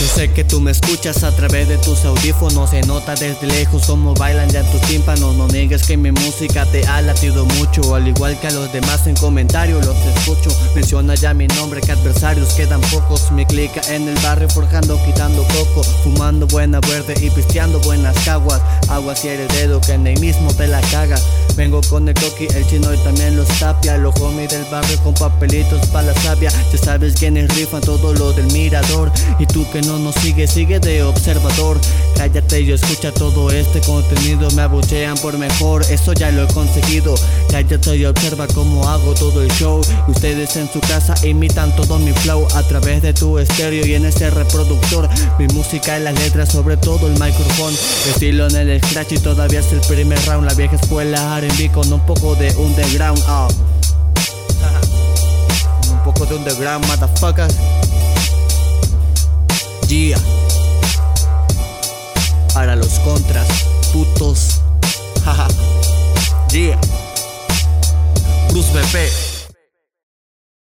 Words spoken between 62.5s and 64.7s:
Para los contras, putos.